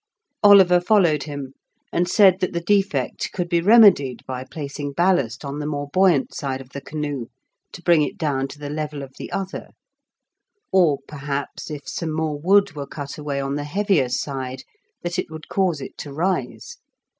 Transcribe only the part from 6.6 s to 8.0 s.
the canoe to